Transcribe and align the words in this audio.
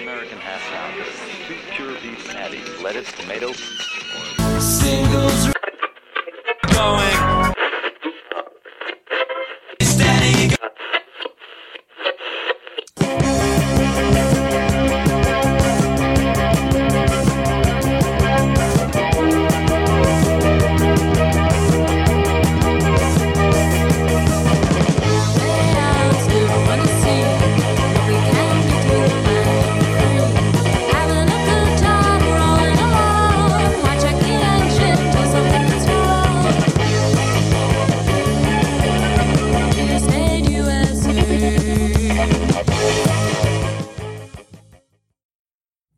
American 0.00 0.38
half 0.38 0.62
pounder, 0.72 1.04
two 1.46 1.56
pure 1.76 1.92
beef 2.00 2.26
patties, 2.28 2.80
lettuce, 2.80 3.12
tomato, 3.12 3.52
Singles 4.58 5.59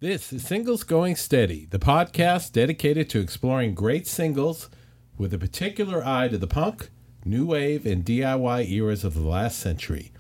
This 0.03 0.33
is 0.33 0.45
Singles 0.45 0.83
Going 0.83 1.15
Steady, 1.15 1.69
the 1.71 1.79
podcast 1.79 2.51
dedicated 2.51 3.09
to 3.11 3.21
exploring 3.21 3.73
great 3.73 4.09
singles 4.09 4.69
with 5.17 5.33
a 5.33 5.39
particular 5.39 6.05
eye 6.05 6.27
to 6.27 6.37
the 6.37 6.49
punk, 6.49 6.91
new 7.25 7.47
wave, 7.47 7.87
and 7.87 8.05
DIY 8.05 8.69
eras 8.69 9.05
of 9.05 9.15
the 9.15 9.21
last 9.21 9.61
century. 9.61 10.11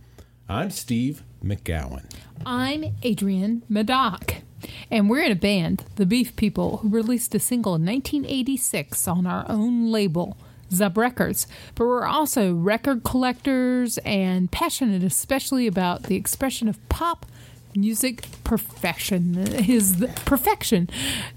I'm 0.48 0.70
Steve 0.70 1.24
McGowan. 1.44 2.04
I'm 2.46 2.94
Adrienne 3.04 3.64
Madoc, 3.68 4.42
and 4.88 5.10
we're 5.10 5.24
in 5.24 5.32
a 5.32 5.34
band, 5.34 5.84
the 5.96 6.06
Beef 6.06 6.36
People, 6.36 6.76
who 6.76 6.88
released 6.88 7.34
a 7.34 7.40
single 7.40 7.74
in 7.74 7.84
1986 7.84 9.08
on 9.08 9.26
our 9.26 9.44
own 9.48 9.90
label, 9.90 10.36
Zub 10.70 10.96
Records. 10.96 11.48
But 11.74 11.86
we're 11.86 12.06
also 12.06 12.54
record 12.54 13.02
collectors 13.02 13.98
and 14.04 14.48
passionate 14.52 15.02
especially 15.02 15.66
about 15.66 16.04
the 16.04 16.14
expression 16.14 16.68
of 16.68 16.88
pop 16.88 17.26
music 17.74 18.24
perfection. 18.44 19.38
Is 19.68 20.04
perfection. 20.24 20.88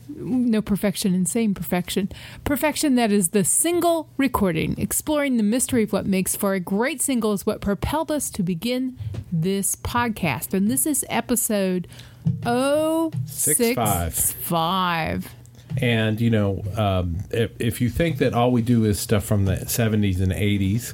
No 0.10 0.62
perfection 0.62 1.14
insane 1.14 1.54
perfection. 1.54 2.10
Perfection 2.44 2.96
that 2.96 3.12
is 3.12 3.30
the 3.30 3.44
single 3.44 4.10
recording. 4.18 4.76
Exploring 4.78 5.38
the 5.38 5.44
mystery 5.44 5.84
of 5.84 5.94
what 5.94 6.06
makes 6.06 6.36
for 6.36 6.54
a 6.54 6.60
great 6.60 7.02
single 7.02 7.34
is 7.34 7.46
what 7.46 7.62
propelled 7.62 8.12
us 8.12 8.30
to 8.32 8.44
begin 8.44 8.98
this 9.32 9.76
podcast. 9.76 10.54
And 10.54 10.70
this 10.72 10.86
is 10.86 11.06
episode 11.10 11.88
oh 12.46 13.12
Six 13.26 13.76
five. 13.76 14.14
five. 14.14 15.34
And, 15.82 16.22
you 16.22 16.30
know, 16.30 16.64
um, 16.78 17.18
if, 17.32 17.52
if 17.60 17.82
you 17.82 17.90
think 17.90 18.20
that 18.20 18.34
all 18.34 18.52
we 18.52 18.62
do 18.62 18.86
is 18.86 18.98
stuff 19.00 19.26
from 19.26 19.44
the 19.46 19.58
70s 19.58 20.22
and 20.22 20.32
80s, 20.32 20.94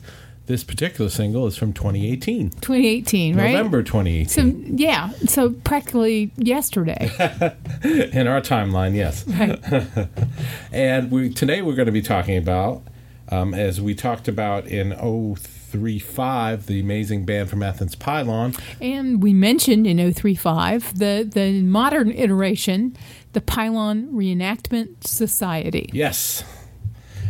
this 0.51 0.63
particular 0.65 1.09
single 1.09 1.47
is 1.47 1.55
from 1.55 1.71
2018, 1.71 2.49
2018, 2.49 3.37
right? 3.37 3.51
November 3.51 3.81
2018. 3.81 4.27
So 4.27 4.73
yeah, 4.75 5.11
so 5.25 5.51
practically 5.51 6.31
yesterday. 6.35 7.09
in 8.11 8.27
our 8.27 8.41
timeline, 8.41 8.93
yes. 8.93 9.25
right. 9.27 10.07
And 10.73 11.09
we 11.09 11.29
today 11.33 11.61
we're 11.61 11.75
going 11.75 11.85
to 11.85 11.93
be 11.93 12.01
talking 12.01 12.37
about, 12.37 12.83
um, 13.29 13.53
as 13.53 13.79
we 13.79 13.95
talked 13.95 14.27
about 14.27 14.67
in 14.67 14.91
035, 14.93 16.65
the 16.65 16.81
amazing 16.81 17.23
band 17.23 17.49
from 17.49 17.63
Athens, 17.63 17.95
Pylon. 17.95 18.53
And 18.81 19.23
we 19.23 19.31
mentioned 19.31 19.87
in 19.87 19.97
035 19.97 20.99
the 20.99 21.29
the 21.31 21.61
modern 21.61 22.11
iteration, 22.11 22.97
the 23.31 23.41
Pylon 23.41 24.11
Reenactment 24.11 25.07
Society. 25.07 25.89
Yes. 25.93 26.43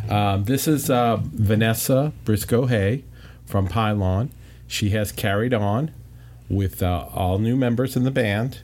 Um, 0.09 0.43
this 0.45 0.67
is 0.67 0.89
uh, 0.89 1.19
Vanessa 1.21 2.11
Briscoe 2.25 2.65
Hay 2.65 3.05
from 3.51 3.67
Pylon. 3.67 4.31
She 4.67 4.89
has 4.91 5.11
carried 5.11 5.53
on 5.53 5.91
with 6.49 6.81
uh, 6.81 7.07
all 7.13 7.37
new 7.37 7.55
members 7.55 7.95
in 7.95 8.03
the 8.03 8.11
band. 8.11 8.59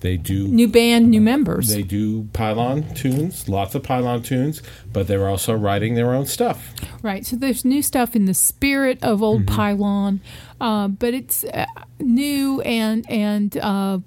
They 0.00 0.18
do 0.18 0.48
New 0.48 0.68
band, 0.68 1.08
new 1.10 1.20
members. 1.22 1.68
they 1.68 1.82
do 1.82 2.24
Pylon 2.34 2.92
tunes, 2.94 3.48
lots 3.48 3.74
of 3.74 3.82
Pylon 3.84 4.22
tunes, 4.22 4.60
but 4.92 5.06
they're 5.06 5.26
also 5.28 5.54
writing 5.54 5.94
their 5.94 6.12
own 6.12 6.26
stuff. 6.26 6.74
Right. 7.00 7.24
So 7.24 7.36
there's 7.36 7.64
new 7.64 7.80
stuff 7.80 8.14
in 8.14 8.26
the 8.26 8.34
spirit 8.34 8.98
of 9.02 9.22
old 9.22 9.46
Mm-hmm. 9.46 9.54
Pylon, 9.54 10.20
uh, 10.60 10.88
but 10.88 11.14
it's 11.14 11.44
uh, 11.44 11.64
new 12.00 12.60
and 12.62 13.08
and 13.10 13.56
uh, 13.56 14.00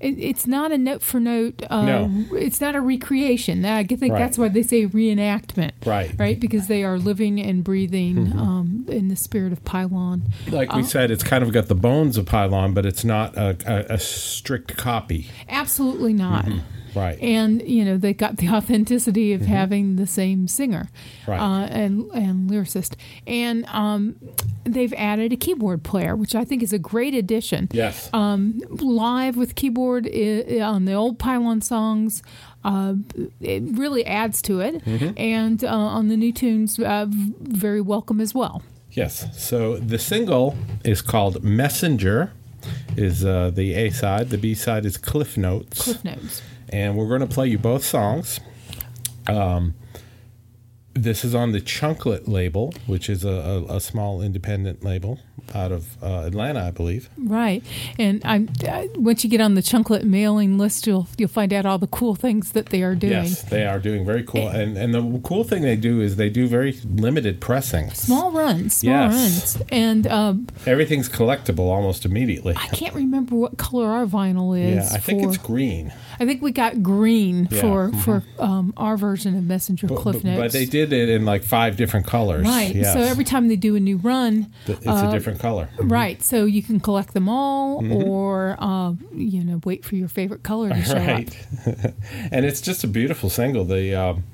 it, 0.00 0.18
it's 0.18 0.46
not 0.46 0.72
a 0.72 0.78
note 0.78 1.02
for 1.02 1.20
note. 1.20 1.62
Uh, 1.70 1.84
No. 1.84 2.24
It's 2.32 2.60
not 2.60 2.74
a 2.74 2.80
recreation. 2.80 3.64
I 3.64 3.84
think 3.84 4.12
Right. 4.12 4.18
that's 4.18 4.36
why 4.36 4.48
they 4.48 4.62
say 4.62 4.86
reenactment. 4.86 5.72
Right. 5.86 6.08
Mm-hmm. 6.10 6.22
Right. 6.22 6.40
Because 6.40 6.66
they 6.66 6.84
are 6.84 6.98
living 6.98 7.40
and 7.40 7.62
breathing 7.64 8.32
um, 8.38 8.86
in 8.88 9.08
the 9.08 9.16
spirit 9.16 9.52
of 9.52 9.64
Pylon. 9.64 10.22
Like 10.50 10.72
we 10.74 10.82
said, 10.82 11.10
it's 11.10 11.24
kind 11.24 11.42
of 11.44 11.52
got 11.52 11.66
the 11.68 11.74
bones 11.74 12.16
of 12.18 12.26
Pylon, 12.26 12.74
but 12.74 12.84
it's 12.84 13.04
not 13.04 13.36
a, 13.36 13.56
a, 13.66 13.94
a 13.94 13.98
strict 13.98 14.76
copy. 14.76 15.28
Absolutely 15.48 16.12
not. 16.12 16.48
Right. 16.94 17.18
and 17.20 17.60
you 17.62 17.84
know 17.84 17.96
they 17.96 18.12
got 18.14 18.36
the 18.36 18.48
authenticity 18.56 19.32
of 19.32 19.42
having 19.42 19.96
the 19.96 20.06
same 20.06 20.48
singer 20.48 20.88
Mm-hmm. 21.22 21.30
Right. 21.30 21.40
uh, 21.40 21.66
and 21.66 22.10
and 22.12 22.50
lyricist 22.50 22.94
and 23.26 23.64
um, 23.66 24.16
they've 24.64 24.92
added 24.94 25.32
a 25.32 25.36
keyboard 25.36 25.82
player 25.82 26.14
which 26.16 26.34
i 26.34 26.44
think 26.44 26.62
is 26.62 26.72
a 26.72 26.78
great 26.78 27.14
addition 27.14 27.68
yes. 27.72 28.10
um, 28.12 28.60
live 28.80 29.36
with 29.36 29.54
keyboard 29.54 30.06
i- 30.06 30.60
on 30.60 30.84
the 30.84 30.92
old 30.92 31.18
pylon 31.18 31.60
songs 31.60 32.22
uh, 32.64 32.94
it 33.40 33.62
really 33.78 34.04
adds 34.06 34.40
to 34.42 34.60
it 34.60 34.84
Mm-hmm. 34.84 35.10
and 35.18 35.64
uh, 35.64 35.68
on 35.68 36.08
the 36.08 36.16
new 36.16 36.32
tunes 36.32 36.78
uh, 36.78 37.06
very 37.08 37.80
welcome 37.80 38.20
as 38.20 38.34
well 38.34 38.62
Yes. 38.90 39.26
So 39.36 39.76
the 39.78 39.98
single 39.98 40.54
is 40.84 41.02
called 41.02 41.42
Messenger, 41.42 42.32
is 42.96 43.24
uh, 43.24 43.50
the 43.52 43.74
A 43.74 43.90
side. 43.90 44.30
The 44.30 44.38
B 44.38 44.54
side 44.54 44.86
is 44.86 44.96
Cliff 44.96 45.36
Notes. 45.36 45.82
cliff 45.82 46.04
notes 46.04 46.42
and 46.74 46.96
we're 46.96 47.06
going 47.06 47.20
to 47.20 47.26
play 47.32 47.46
you 47.46 47.56
both 47.56 47.84
songs. 47.84 48.40
Um, 49.28 49.74
this 50.92 51.24
is 51.24 51.34
on 51.34 51.52
the 51.52 51.60
Chunklet 51.60 52.28
label, 52.28 52.72
which 52.86 53.08
is 53.08 53.24
a, 53.24 53.28
a, 53.68 53.76
a 53.76 53.80
small 53.80 54.20
independent 54.22 54.84
label 54.84 55.18
out 55.52 55.72
of 55.72 56.02
uh, 56.02 56.22
Atlanta, 56.26 56.62
I 56.62 56.70
believe. 56.70 57.10
Right, 57.18 57.62
and 57.98 58.22
I'm 58.24 58.48
uh, 58.66 58.84
once 58.94 59.24
you 59.24 59.30
get 59.30 59.40
on 59.40 59.54
the 59.54 59.60
Chunklet 59.60 60.04
mailing 60.04 60.56
list, 60.56 60.86
you'll 60.86 61.08
you'll 61.18 61.28
find 61.28 61.52
out 61.52 61.66
all 61.66 61.78
the 61.78 61.88
cool 61.88 62.14
things 62.14 62.52
that 62.52 62.66
they 62.66 62.82
are 62.82 62.94
doing. 62.94 63.12
Yes, 63.12 63.42
they 63.42 63.66
are 63.66 63.78
doing 63.80 64.06
very 64.06 64.22
cool. 64.22 64.48
And 64.48 64.76
and 64.76 64.94
the 64.94 65.20
cool 65.24 65.42
thing 65.42 65.62
they 65.62 65.76
do 65.76 66.00
is 66.00 66.14
they 66.16 66.30
do 66.30 66.46
very 66.46 66.72
limited 66.84 67.40
pressings. 67.40 67.98
Small 67.98 68.30
runs, 68.30 68.76
small 68.76 68.92
Yes. 69.10 69.56
runs, 69.56 69.68
and 69.70 70.06
um, 70.06 70.46
Everything's 70.64 71.08
collectible 71.08 71.70
almost 71.70 72.04
immediately. 72.04 72.54
I 72.56 72.68
can't 72.68 72.94
remember 72.94 73.34
what 73.34 73.58
color 73.58 73.88
our 73.88 74.06
vinyl 74.06 74.56
is. 74.58 74.90
Yeah, 74.90 74.96
I 74.96 75.00
think 75.00 75.22
for, 75.22 75.28
it's 75.28 75.38
green. 75.38 75.92
I 76.20 76.26
think 76.26 76.42
we 76.42 76.52
got 76.52 76.82
green 76.82 77.48
Yeah, 77.50 77.60
for 77.60 77.92
for 78.04 78.22
um, 78.38 78.72
our 78.76 78.96
version 78.96 79.36
of 79.36 79.44
Messenger 79.44 79.86
But, 79.88 79.98
Cliff 79.98 80.16
but- 80.16 80.24
Notes. 80.24 80.40
but 80.40 80.52
they 80.52 80.64
did 80.66 80.92
it 80.92 81.08
in 81.08 81.24
like 81.24 81.42
five 81.44 81.76
different 81.76 82.06
colors. 82.06 82.46
Right. 82.46 82.74
Yes. 82.74 82.92
So 82.92 83.00
every 83.00 83.24
time 83.24 83.48
they 83.48 83.56
do 83.56 83.76
a 83.76 83.80
new 83.80 83.96
run, 83.98 84.52
it's 84.66 84.86
uh, 84.86 85.06
a 85.08 85.12
different 85.12 85.40
color. 85.40 85.68
right. 85.80 86.22
So 86.22 86.44
you 86.44 86.62
can 86.62 86.80
collect 86.80 87.14
them 87.14 87.28
all, 87.28 87.82
Mm-hmm. 87.82 87.92
or 88.08 88.56
uh, 88.58 88.92
you 89.14 89.42
know, 89.44 89.60
wait 89.64 89.84
for 89.84 89.96
your 89.96 90.08
favorite 90.08 90.42
color 90.42 90.68
to 90.70 90.82
show 90.82 90.94
right 90.98 91.36
up. 91.66 91.76
and 92.30 92.44
it's 92.44 92.60
just 92.60 92.84
a 92.84 92.86
beautiful 92.86 93.28
single 93.30 93.64
the 93.64 93.94
um, 93.94 94.24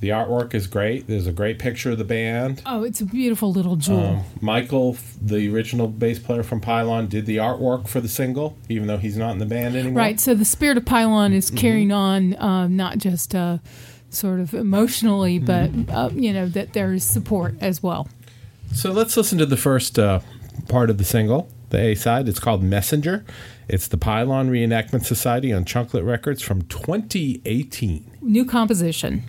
the 0.00 0.10
artwork 0.10 0.54
is 0.54 0.66
great 0.66 1.06
there's 1.08 1.26
a 1.26 1.32
great 1.32 1.58
picture 1.58 1.90
of 1.90 1.98
the 1.98 2.04
band 2.04 2.62
Oh, 2.66 2.84
it's 2.84 3.00
a 3.00 3.04
beautiful 3.04 3.52
little 3.52 3.76
jewel. 3.76 4.04
um, 4.18 4.24
michael 4.40 4.96
the 5.20 5.52
original 5.52 5.88
bass 5.88 6.18
player 6.18 6.42
from 6.42 6.60
pylon 6.60 7.08
did 7.08 7.26
the 7.26 7.38
artwork 7.38 7.88
for 7.88 8.00
the 8.00 8.08
single 8.08 8.56
even 8.68 8.86
though 8.86 8.98
he's 8.98 9.16
not 9.16 9.32
in 9.32 9.38
the 9.38 9.46
band 9.46 9.74
anymore 9.76 9.98
Right. 9.98 10.20
So 10.20 10.34
the 10.34 10.44
spirit 10.44 10.76
of 10.76 10.84
Pylon 10.84 11.32
is 11.32 11.46
Mm-hmm. 11.46 11.56
carrying 11.56 11.92
on, 11.92 12.36
um, 12.40 12.76
not 12.76 12.98
just 12.98 13.34
uh, 13.34 13.58
sort 14.10 14.40
of 14.40 14.54
emotionally, 14.54 15.38
but 15.38 15.70
Mm-hmm. 15.72 15.90
uh, 15.96 16.08
you 16.10 16.32
know 16.32 16.46
that 16.48 16.72
there 16.74 16.92
is 16.92 17.04
support 17.04 17.54
as 17.60 17.82
well. 17.82 18.08
so 18.72 18.92
let's 18.92 19.16
listen 19.16 19.38
to 19.38 19.46
the 19.46 19.56
first 19.56 19.98
uh, 19.98 20.20
part 20.68 20.90
of 20.90 20.98
the 20.98 21.04
single 21.04 21.48
the 21.70 21.78
a 21.78 21.94
side 21.94 22.28
it's 22.28 22.40
called 22.40 22.62
messenger 22.62 23.24
it's 23.68 23.88
the 23.88 23.96
pylon 23.98 24.48
reenactment 24.50 25.04
society 25.04 25.52
on 25.52 25.64
chunklet 25.64 26.04
records 26.06 26.40
from 26.42 26.62
2018 26.62 28.10
New 28.22 28.44
composition. 28.44 29.24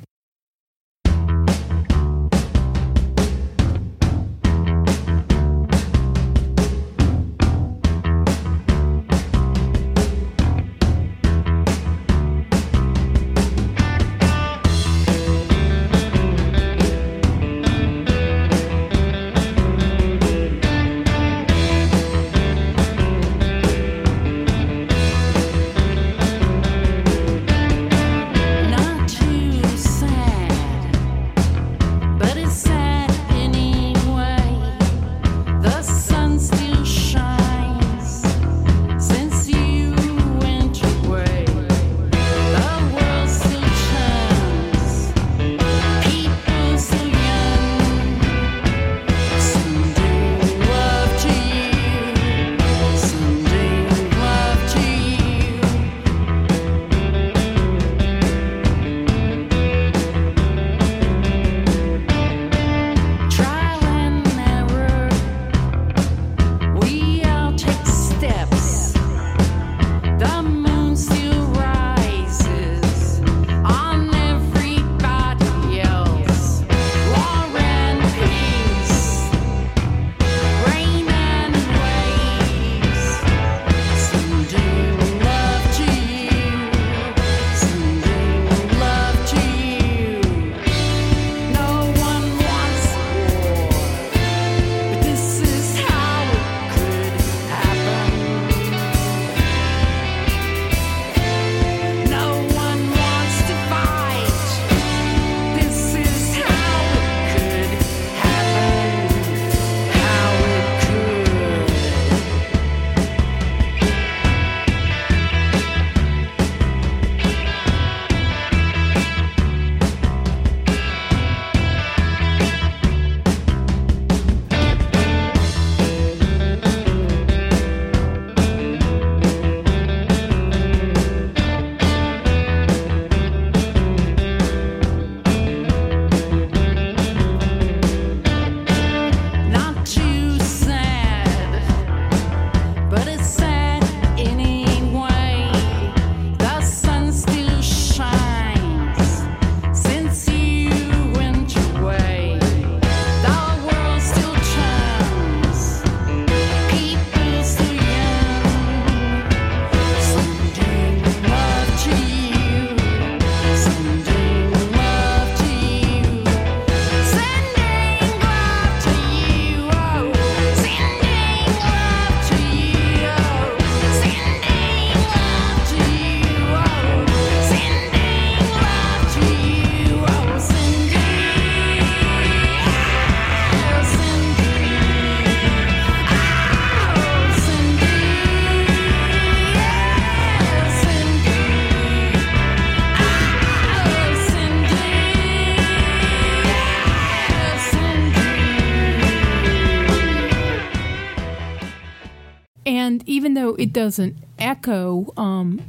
And 202.99 203.07
even 203.07 203.33
though 203.33 203.55
it 203.55 203.71
doesn't 203.71 204.17
echo 204.39 205.13
um, 205.15 205.61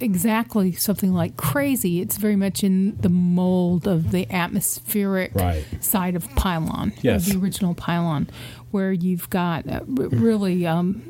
exactly 0.00 0.72
something 0.72 1.12
like 1.12 1.36
crazy, 1.36 2.00
it's 2.00 2.16
very 2.16 2.36
much 2.36 2.64
in 2.64 2.96
the 3.00 3.08
mold 3.10 3.86
of 3.86 4.10
the 4.10 4.30
atmospheric 4.32 5.34
Right. 5.34 5.64
side 5.80 6.14
of 6.16 6.28
Pylon, 6.34 6.92
Yes. 7.02 7.26
of 7.26 7.32
the 7.34 7.38
original 7.44 7.74
Pylon, 7.74 8.28
where 8.70 8.90
you've 8.92 9.28
got 9.28 9.68
uh, 9.68 9.80
really 9.86 10.66
um, 10.66 11.02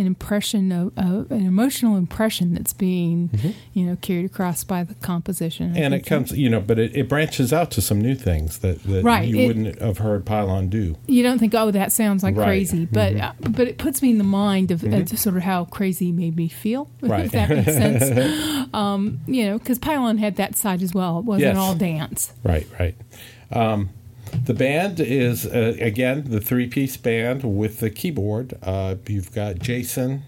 an 0.00 0.06
impression 0.06 0.70
of 0.72 0.92
uh, 0.98 1.24
an 1.34 1.46
emotional 1.46 1.96
impression 1.96 2.54
that's 2.54 2.72
being, 2.72 3.30
you 3.72 3.84
know, 3.86 3.96
carried 4.02 4.26
across 4.26 4.62
by 4.64 4.84
the 4.84 4.94
composition. 4.96 5.70
I 5.70 5.74
Mm-hmm. 5.74 5.82
and 5.82 5.94
it 5.94 6.06
comes, 6.06 6.32
you 6.32 6.50
know, 6.50 6.60
but 6.60 6.78
it, 6.78 6.94
it 6.96 7.08
branches 7.08 7.52
out 7.52 7.70
to 7.72 7.80
some 7.80 8.00
new 8.00 8.14
things 8.14 8.58
that, 8.58 8.82
that 8.84 9.02
Right, 9.04 9.28
you 9.28 9.36
it- 9.38 9.46
wouldn't 9.46 9.80
have 9.80 9.98
heard 9.98 10.24
Pylon 10.26 10.68
do. 10.68 10.96
you 11.06 11.22
don't 11.22 11.38
think, 11.38 11.54
oh, 11.54 11.70
that 11.70 11.92
sounds 11.92 12.22
like 12.22 12.36
Right. 12.36 12.42
Mm-hmm. 12.42 12.50
crazy, 12.50 12.84
but 12.86 13.16
uh, 13.16 13.32
but 13.50 13.68
it 13.68 13.78
puts 13.78 14.02
me 14.02 14.10
in 14.10 14.18
the 14.18 14.24
mind 14.24 14.70
of 14.70 14.84
uh, 14.84 15.04
sort 15.06 15.36
of 15.36 15.42
how 15.42 15.64
crazy 15.66 16.12
made 16.12 16.36
me 16.36 16.48
feel, 16.48 16.90
Right. 17.00 17.24
if 17.26 17.32
that 17.32 17.48
makes 17.48 17.72
sense. 17.72 18.68
um, 18.74 19.20
you 19.26 19.46
know, 19.46 19.58
because 19.58 19.78
Pylon 19.78 20.18
had 20.18 20.36
that 20.36 20.56
side 20.56 20.82
as 20.82 20.92
well. 20.94 21.18
It 21.20 21.24
wasn't 21.24 21.54
Yes. 21.54 21.56
all 21.56 21.74
dance. 21.74 22.32
Right, 22.44 22.66
right. 22.78 22.94
Um, 23.52 23.90
the 24.44 24.54
band 24.54 25.00
is 25.00 25.46
uh, 25.46 25.76
again 25.80 26.24
the 26.28 26.40
three-piece 26.40 26.96
band 26.96 27.44
with 27.44 27.80
the 27.80 27.90
keyboard. 27.90 28.54
Uh, 28.62 28.96
you've 29.06 29.32
got 29.32 29.58
Jason 29.58 30.22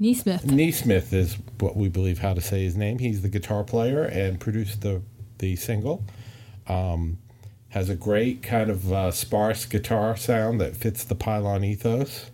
NeSmith. 0.00 0.42
NeSmith 0.42 1.12
is 1.12 1.36
what 1.60 1.76
we 1.76 1.88
believe 1.88 2.18
how 2.18 2.34
to 2.34 2.40
say 2.40 2.64
his 2.64 2.76
name. 2.76 2.98
He's 2.98 3.22
the 3.22 3.28
guitar 3.28 3.62
player 3.64 4.02
and 4.02 4.40
produced 4.40 4.80
the 4.80 5.02
the 5.38 5.56
single. 5.56 6.04
Um, 6.68 7.18
has 7.70 7.88
a 7.88 7.94
great 7.94 8.42
kind 8.42 8.70
of 8.70 8.92
uh, 8.92 9.10
sparse 9.10 9.64
guitar 9.64 10.14
sound 10.16 10.60
that 10.60 10.76
fits 10.76 11.04
the 11.04 11.14
Pylon 11.14 11.64
ethos. 11.64 12.30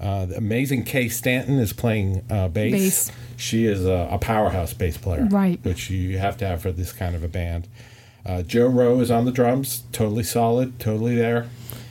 Uh, 0.00 0.26
the 0.26 0.36
amazing 0.36 0.82
Kay 0.82 1.08
Stanton 1.08 1.58
is 1.60 1.72
playing 1.72 2.24
uh, 2.28 2.48
bass. 2.48 3.08
Bass. 3.08 3.16
She 3.36 3.66
is 3.66 3.86
a, 3.86 4.08
a 4.10 4.18
powerhouse 4.18 4.74
bass 4.74 4.96
player, 4.96 5.26
Right. 5.30 5.60
Which 5.64 5.90
you 5.90 6.18
have 6.18 6.36
to 6.38 6.46
have 6.46 6.60
for 6.62 6.72
this 6.72 6.92
kind 6.92 7.14
of 7.14 7.22
a 7.22 7.28
band. 7.28 7.68
Uh, 8.26 8.42
Joe 8.42 8.66
Rowe 8.68 9.00
is 9.00 9.10
on 9.10 9.24
the 9.24 9.32
drums, 9.32 9.84
totally 9.92 10.22
solid, 10.24 10.78
totally 10.80 11.14
there. 11.16 11.46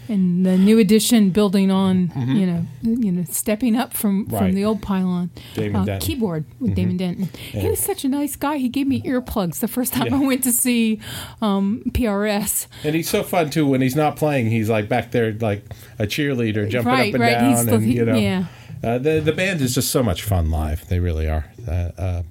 and 0.09 0.45
the 0.45 0.57
new 0.57 0.79
addition, 0.79 1.29
building 1.29 1.69
on 1.71 2.11
you 2.15 2.45
know 2.45 2.65
you 2.81 3.11
know 3.11 3.23
stepping 3.29 3.75
up 3.75 3.93
from 3.93 4.25
Mm-hmm. 4.25 4.33
Right. 4.35 4.39
from 4.47 4.53
the 4.53 4.65
old 4.65 4.81
pylon 4.81 5.29
uh. 5.35 5.59
Mm-hmm. 5.59 5.97
keyboard 5.99 6.43
with 6.59 6.75
Damon 6.75 6.97
Denton. 6.97 7.29
He 7.37 7.67
was 7.69 7.79
such 7.79 8.03
a 8.03 8.09
nice 8.09 8.35
guy. 8.35 8.57
He 8.57 8.67
gave 8.67 8.87
me 8.87 9.01
earplugs 9.03 9.59
the 9.59 9.67
first 9.67 9.93
time 9.93 10.07
Yeah. 10.07 10.15
I 10.17 10.25
went 10.25 10.43
to 10.43 10.51
see 10.51 10.99
um, 11.41 11.83
PRS. 11.89 12.67
And 12.83 12.95
he's 12.95 13.09
so 13.09 13.23
fun 13.23 13.49
too. 13.49 13.65
When 13.67 13.81
he's 13.81 13.95
not 13.95 14.15
playing, 14.17 14.47
he's 14.49 14.69
like 14.69 14.89
back 14.89 15.11
there 15.11 15.31
like 15.33 15.63
a 15.99 16.05
cheerleader, 16.05 16.67
jumping 16.69 16.91
Right, 16.91 17.09
up 17.09 17.13
and 17.15 17.21
right. 17.23 17.31
down, 17.33 17.49
He's 17.51 17.65
the- 17.65 17.73
and 17.75 17.93
you 17.93 18.05
know, 18.05 18.15
yeah. 18.17 18.45
uh, 18.83 18.97
the 18.97 19.21
the 19.21 19.31
band 19.33 19.61
is 19.61 19.75
just 19.75 19.89
so 19.91 20.03
much 20.03 20.23
fun 20.23 20.49
live. 20.51 20.87
They 20.89 20.99
really 20.99 21.29
are. 21.29 21.45
Uh, 21.67 21.71
uh, 21.97 22.23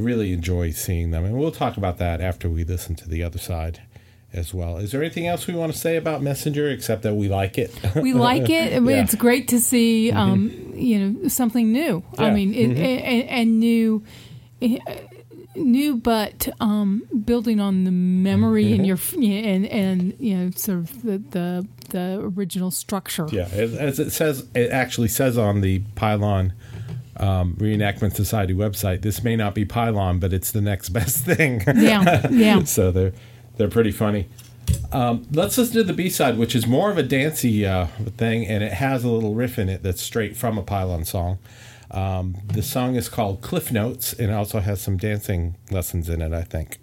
really 0.00 0.32
enjoy 0.32 0.70
seeing 0.72 1.10
them, 1.10 1.24
and 1.24 1.38
we'll 1.38 1.52
talk 1.52 1.76
about 1.76 1.98
that 1.98 2.20
after 2.20 2.48
we 2.48 2.64
listen 2.64 2.94
to 2.96 3.08
the 3.08 3.22
other 3.22 3.38
side 3.38 3.82
as 4.32 4.54
well. 4.54 4.76
Is 4.76 4.92
there 4.92 5.02
anything 5.02 5.26
else 5.26 5.46
we 5.46 5.54
want 5.54 5.72
to 5.72 5.78
say 5.78 5.96
about 5.96 6.22
Messenger 6.22 6.68
except 6.70 7.02
that 7.02 7.14
we 7.14 7.28
like 7.28 7.58
it? 7.58 7.72
We 7.96 8.12
like 8.14 8.48
it. 8.48 8.80
Yeah. 8.82 9.02
It's 9.02 9.14
great 9.14 9.48
to 9.48 9.60
see 9.60 10.12
um, 10.12 10.72
you 10.74 10.98
know 10.98 11.28
something 11.28 11.72
new. 11.72 12.02
I 12.18 12.30
mean, 12.30 12.54
it, 12.54 12.78
and, 12.78 13.28
and 13.28 13.60
new. 13.60 14.04
eh, 14.62 14.78
New, 15.56 15.96
but 15.96 16.48
um, 16.60 17.02
building 17.24 17.58
on 17.58 17.82
the 17.82 17.90
memory 17.90 18.72
and 18.72 18.86
your 18.86 18.98
and 19.16 19.66
and 19.66 20.14
you 20.20 20.36
know 20.36 20.50
sort 20.52 20.78
of 20.78 21.02
the 21.02 21.18
the, 21.18 21.66
the 21.88 22.20
original 22.36 22.70
structure. 22.70 23.26
yeah, 23.32 23.48
as, 23.50 23.74
as 23.74 23.98
it 23.98 24.10
says, 24.10 24.46
it 24.54 24.70
actually 24.70 25.08
says 25.08 25.36
on 25.36 25.60
the 25.60 25.80
Pylon. 25.96 26.52
Um, 27.20 27.54
Reenactment 27.56 28.14
Society 28.14 28.54
website. 28.54 29.02
This 29.02 29.22
may 29.22 29.36
not 29.36 29.54
be 29.54 29.66
Pylon, 29.66 30.18
but 30.18 30.32
it's 30.32 30.50
the 30.50 30.62
next 30.62 30.88
best 31.00 31.24
thing. 31.24 31.62
Yeah, 31.66 32.26
yeah. 32.30 32.62
so 32.64 32.90
they're 32.90 33.12
they're 33.56 33.68
pretty 33.68 33.92
funny. 33.92 34.26
Um, 34.92 35.26
let's 35.32 35.58
listen 35.58 35.74
to 35.74 35.84
the 35.84 35.92
B 35.92 36.08
side, 36.08 36.38
which 36.38 36.54
is 36.54 36.66
more 36.66 36.90
of 36.90 36.98
a 36.98 37.02
dancey 37.02 37.66
uh, 37.66 37.86
thing, 38.16 38.46
and 38.46 38.64
it 38.64 38.72
has 38.72 39.04
a 39.04 39.08
little 39.08 39.34
riff 39.34 39.58
in 39.58 39.68
it 39.68 39.82
that's 39.82 40.00
straight 40.02 40.36
from 40.36 40.58
a 40.58 40.62
Pylon 40.62 41.04
song. 41.04 41.38
Um, 41.90 42.36
the 42.46 42.62
song 42.62 42.94
is 42.96 43.08
called 43.08 43.40
Cliff 43.40 43.72
Notes, 43.72 44.12
and 44.12 44.30
it 44.30 44.34
also 44.34 44.60
has 44.60 44.80
some 44.80 44.96
dancing 44.96 45.56
lessons 45.70 46.08
in 46.08 46.22
it, 46.22 46.32
I 46.32 46.42
think. 46.42 46.78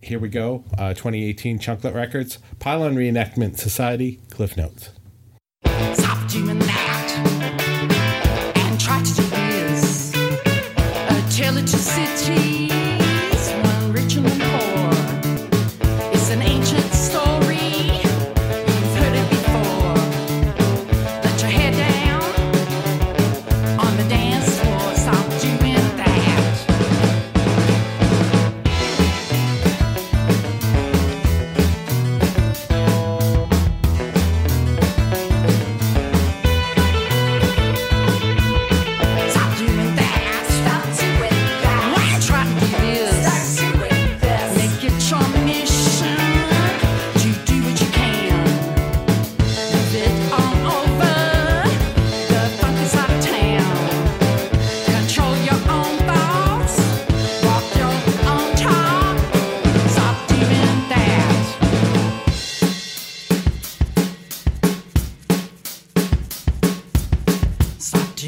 Here 0.00 0.18
we 0.18 0.28
go, 0.28 0.64
uh, 0.76 0.92
2018 0.94 1.58
Chunklet 1.58 1.94
Records, 1.94 2.38
Pylon 2.58 2.94
Reenactment 2.94 3.56
Society, 3.58 4.20
Cliff 4.30 4.56
Notes. 4.56 4.90
It 11.76 12.53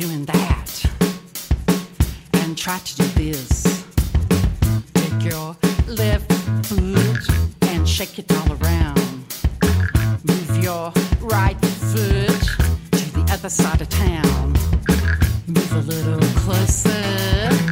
doing 0.01 0.27
that 0.27 0.85
and 2.35 2.59
try 2.59 2.79
to 2.79 2.97
do 2.97 3.05
this. 3.15 3.85
Take 4.93 5.33
your 5.33 5.57
left 5.87 6.31
foot 6.67 7.31
and 7.63 7.89
shake 7.89 8.19
it 8.19 8.31
all 8.31 8.53
around. 8.61 8.99
Move 10.23 10.63
your 10.63 10.93
right 11.23 11.59
foot 11.65 12.43
to 12.93 13.05
the 13.15 13.27
other 13.31 13.49
side 13.49 13.81
of 13.81 13.89
town. 13.89 14.53
Move 15.47 15.73
a 15.73 15.81
little 15.81 16.21
closer 16.41 17.66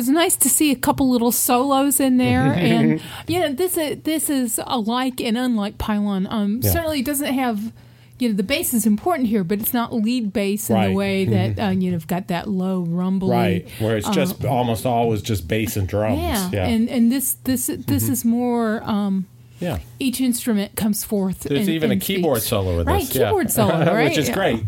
So 0.00 0.10
it's 0.12 0.16
nice 0.16 0.36
to 0.36 0.48
see 0.48 0.70
a 0.70 0.76
couple 0.76 1.10
little 1.10 1.30
solos 1.32 2.00
in 2.00 2.16
there, 2.16 2.52
and 2.54 3.02
you 3.26 3.40
know 3.40 3.52
this 3.52 3.76
is 3.76 3.98
this 4.04 4.30
is 4.30 4.58
alike 4.66 5.20
and 5.20 5.36
unlike 5.36 5.76
Pylon. 5.78 6.26
Um, 6.30 6.60
Yeah. 6.62 6.70
certainly 6.72 7.02
doesn't 7.02 7.32
have. 7.34 7.72
You 8.18 8.28
know 8.28 8.34
the 8.34 8.42
bass 8.42 8.74
is 8.74 8.84
important 8.86 9.28
here, 9.28 9.44
but 9.44 9.60
it's 9.60 9.72
not 9.74 9.94
lead 9.94 10.32
bass 10.32 10.68
in 10.68 10.76
Right. 10.76 10.84
Mm-hmm. 10.84 10.90
the 10.92 10.96
way 10.96 11.24
that 11.24 11.58
uh, 11.66 11.70
you 11.70 11.90
know 11.90 11.96
have 11.96 12.06
got 12.06 12.28
that 12.28 12.48
low 12.48 12.80
rumble. 12.82 13.30
Right, 13.30 13.68
where 13.78 13.96
it's 13.96 14.08
just 14.10 14.44
almost 14.44 14.84
always 14.86 15.20
just 15.22 15.48
bass 15.48 15.76
and 15.76 15.86
drums. 15.88 16.18
uh, 16.18 16.22
Yeah, 16.22 16.50
Yeah, 16.52 16.66
and 16.66 16.88
and 16.88 17.12
this 17.12 17.34
this 17.44 17.66
this 17.86 18.08
is 18.08 18.24
more. 18.24 18.82
Um, 18.84 19.26
yeah. 19.58 19.78
each 19.98 20.22
instrument 20.22 20.74
comes 20.76 21.04
forth. 21.04 21.40
There's 21.40 21.60
and- 21.66 21.68
even 21.76 21.90
a 21.90 21.96
keyboard 21.98 22.38
speaks. 22.38 22.48
solo 22.48 22.80
in 22.80 22.86
right, 22.86 23.00
this, 23.06 23.14
yeah. 23.14 23.26
keyboard 23.26 23.50
solo, 23.50 23.84
right, 23.84 24.04
which 24.08 24.16
is 24.16 24.28
Yeah. 24.28 24.34
great. 24.34 24.62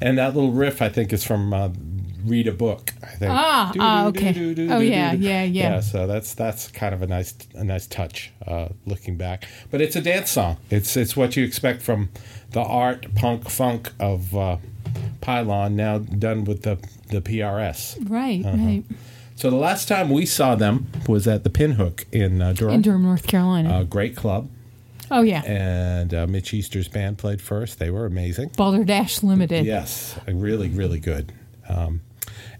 And 0.00 0.16
that 0.16 0.34
little 0.34 0.52
riff, 0.52 0.80
I 0.80 0.88
think, 0.88 1.12
is 1.12 1.22
from 1.24 1.52
uh, 1.52 1.68
"Read 2.24 2.46
a 2.48 2.52
Book." 2.52 2.92
I 3.02 3.06
think. 3.06 3.30
Ah, 3.32 3.72
ah, 3.78 4.06
okay. 4.06 4.34
Oh, 4.70 4.78
yeah, 4.80 5.12
yeah, 5.12 5.42
yeah. 5.44 5.80
So 5.80 6.06
that's 6.06 6.34
that's 6.34 6.68
kind 6.68 6.94
of 6.94 7.02
a 7.02 7.06
nice 7.06 7.34
a 7.54 7.64
nice 7.64 7.86
touch, 7.86 8.32
uh, 8.46 8.68
looking 8.86 9.16
back. 9.16 9.46
But 9.70 9.80
it's 9.80 9.96
a 9.96 10.00
dance 10.02 10.30
song. 10.30 10.56
It's 10.70 10.96
it's 10.96 11.16
what 11.16 11.36
you 11.36 11.44
expect 11.44 11.82
from 11.82 12.10
the 12.52 12.62
art 12.62 13.14
punk 13.14 13.48
funk 13.48 13.92
of 14.00 14.34
uh, 14.36 14.56
Pylon, 15.20 15.76
now 15.76 15.98
done 15.98 16.44
with 16.44 16.62
the 16.62 16.78
the 17.08 17.20
PRS. 17.20 17.96
Right, 18.08 18.44
Uh-huh. 18.44 18.56
right. 18.56 18.84
So 19.36 19.48
the 19.48 19.56
last 19.56 19.88
time 19.88 20.10
we 20.10 20.26
saw 20.26 20.54
them 20.54 20.88
was 21.08 21.26
at 21.26 21.44
the 21.44 21.50
Pinhook 21.50 22.04
in 22.12 22.42
uh, 22.42 22.52
Durham. 22.52 22.74
In 22.74 22.82
Durham, 22.82 23.02
North 23.04 23.26
Carolina. 23.26 23.80
a 23.80 23.84
great 23.84 24.14
club, 24.14 24.50
oh 25.10 25.22
yeah, 25.22 25.42
and 25.44 26.12
uh, 26.12 26.26
Mitch 26.26 26.52
Easter's 26.52 26.88
band 26.88 27.16
played 27.16 27.40
first. 27.40 27.78
They 27.78 27.90
were 27.90 28.04
amazing. 28.04 28.50
Balderdash 28.56 29.22
Limited. 29.22 29.64
Yes, 29.64 30.18
really, 30.28 30.68
really 30.68 31.00
good. 31.00 31.32
Um, 31.70 32.02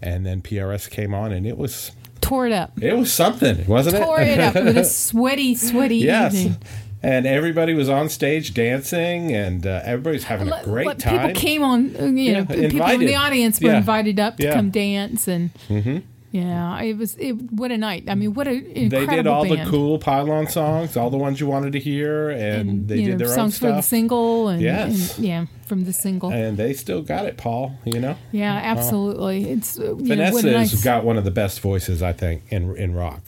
and 0.01 0.25
then 0.25 0.41
PRS 0.41 0.89
came 0.89 1.13
on, 1.13 1.31
and 1.31 1.45
it 1.47 1.57
was 1.57 1.91
Tore 2.21 2.45
it 2.47 2.53
up. 2.53 2.71
it 2.81 2.93
was 2.95 3.11
something, 3.11 3.65
wasn't 3.67 3.95
it? 3.95 4.03
Tore 4.05 4.21
it 4.21 4.39
up 4.39 4.55
with 4.55 4.77
a 4.77 4.83
sweaty, 5.05 5.55
sweaty 5.55 5.97
yes. 5.97 6.35
evening. 6.35 6.57
And 7.03 7.25
everybody 7.25 7.73
was 7.73 7.89
on 7.89 8.09
stage 8.09 8.53
dancing, 8.53 9.33
and 9.33 9.65
uh, 9.65 9.81
everybody's 9.83 10.25
having 10.25 10.51
a 10.51 10.61
great 10.63 10.99
time. 10.99 11.29
People 11.29 11.41
came 11.41 11.63
on, 11.63 12.15
you 12.15 12.31
Yeah, 12.31 12.39
know, 12.41 12.45
people 12.45 12.89
in 12.91 12.99
the 12.99 13.15
audience 13.15 13.59
were 13.59 13.69
Yeah. 13.71 13.77
invited 13.77 14.19
up 14.19 14.37
to 14.37 14.43
Yeah. 14.43 14.53
come 14.53 14.69
dance, 14.69 15.27
and 15.27 15.49
yeah, 16.31 16.81
it 16.81 16.97
was 16.97 17.15
it, 17.17 17.33
what 17.51 17.71
a 17.71 17.77
night. 17.77 18.05
I 18.07 18.15
mean, 18.15 18.33
what 18.33 18.47
an 18.47 18.89
they 18.89 19.05
did 19.05 19.27
all 19.27 19.43
band. 19.47 19.67
the 19.67 19.69
cool 19.69 19.99
pylon 19.99 20.47
songs, 20.47 20.95
all 20.95 21.09
the 21.09 21.17
ones 21.17 21.39
you 21.39 21.47
wanted 21.47 21.73
to 21.73 21.79
hear, 21.79 22.29
and, 22.29 22.69
and 22.69 22.87
they 22.87 23.03
did 23.03 23.11
know, 23.11 23.17
their 23.17 23.27
own 23.29 23.35
songs 23.35 23.57
for 23.59 23.67
the 23.67 23.81
single, 23.81 24.47
and, 24.47 24.61
Yes. 24.61 25.17
and 25.17 25.25
yeah, 25.27 25.45
from 25.65 25.83
the 25.83 25.93
single. 25.93 26.31
and 26.31 26.57
they 26.57 26.73
still 26.73 27.01
got 27.01 27.25
it, 27.25 27.35
Paul. 27.37 27.75
You 27.85 27.99
know, 27.99 28.15
yeah, 28.31 28.53
absolutely. 28.63 29.49
It's 29.51 29.77
uh, 29.77 29.83
you 29.83 29.89
know, 29.95 30.03
Vanessa 30.05 30.33
what 30.33 30.45
a 30.45 30.57
has 30.59 30.73
nice, 30.73 30.83
got 30.83 31.03
one 31.03 31.17
of 31.17 31.23
the 31.25 31.31
best 31.31 31.59
voices, 31.59 32.01
I 32.01 32.13
think, 32.13 32.43
in 32.49 32.75
in 32.77 32.93
rock. 32.95 33.21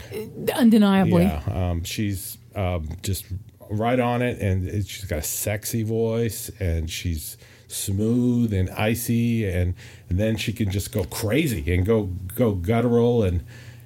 undeniably. 0.55 1.23
Yeah, 1.23 1.41
um, 1.71 1.83
she's 1.83 2.37
um, 2.55 2.89
just 3.01 3.25
right 3.69 3.99
on 3.99 4.21
it, 4.21 4.39
and 4.39 4.65
she's 4.87 5.05
got 5.05 5.19
a 5.19 5.23
sexy 5.23 5.83
voice, 5.83 6.49
and 6.59 6.89
she's 6.89 7.37
smooth 7.73 8.53
and 8.53 8.69
icy, 8.71 9.45
and, 9.45 9.73
and 10.09 10.19
then 10.19 10.37
she 10.37 10.53
can 10.53 10.69
just 10.71 10.91
go 10.91 11.03
crazy 11.05 11.73
and 11.73 11.85
go 11.85 12.09
go 12.35 12.53
guttural 12.53 13.23
and 13.23 13.43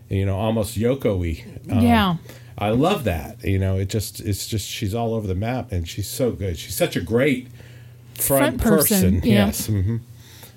you 0.09 0.25
know 0.25 0.37
almost 0.37 0.77
Yoko-y. 0.77 1.43
Um, 1.71 1.81
Yeah. 1.81 2.15
I 2.59 2.69
love 2.71 3.03
that. 3.03 3.43
You 3.43 3.59
know, 3.59 3.77
it 3.77 3.87
just 3.89 4.19
it's 4.19 4.47
just 4.47 4.67
she's 4.67 4.95
all 4.95 5.13
over 5.13 5.27
the 5.27 5.35
map, 5.35 5.71
and 5.71 5.87
she's 5.87 6.07
so 6.07 6.31
good. 6.31 6.57
She's 6.57 6.75
such 6.75 6.95
a 6.95 7.01
great 7.01 7.49
front, 8.15 8.59
Front 8.59 8.61
person, 8.61 9.15
person. 9.17 9.29
yeah. 9.29 9.45
Yes. 9.47 9.67
hmm 9.67 9.97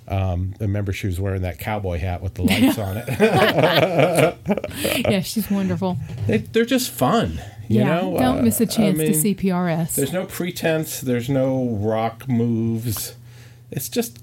Um, 0.09 0.55
I 0.59 0.65
remember 0.65 0.93
she 0.95 1.07
was 1.07 1.21
wearing 1.21 1.43
that 1.43 1.59
cowboy 1.59 1.99
hat 1.99 2.23
with 2.23 2.35
the 2.35 2.43
lights 2.43 2.79
on 2.79 2.97
it. 2.97 3.05
yeah, 5.09 5.21
she's 5.21 5.51
wonderful. 5.51 5.99
they, 6.27 6.39
they're 6.39 6.65
just 6.65 6.91
fun. 6.91 7.41
You 7.69 7.81
yeah, 7.81 8.01
know, 8.01 8.17
don't 8.19 8.39
Uh, 8.39 8.43
miss 8.43 8.61
a 8.61 8.67
chance 8.67 8.99
mean, 8.99 9.13
to 9.13 9.15
see 9.15 9.35
PRS. 9.35 9.95
There's 9.95 10.13
no 10.13 10.25
pretense. 10.25 11.01
There's 11.01 11.29
no 11.29 11.69
rock 11.69 12.29
moves. 12.29 13.15
It's 13.71 13.89
just 13.89 14.19